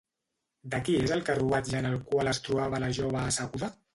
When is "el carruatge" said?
1.15-1.77